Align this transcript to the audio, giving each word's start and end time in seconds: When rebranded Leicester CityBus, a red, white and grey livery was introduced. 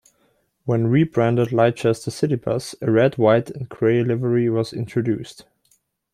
When 0.65 0.87
rebranded 0.87 1.51
Leicester 1.51 1.91
CityBus, 2.09 2.73
a 2.81 2.89
red, 2.89 3.19
white 3.19 3.51
and 3.51 3.69
grey 3.69 4.03
livery 4.03 4.49
was 4.49 4.73
introduced. 4.73 5.45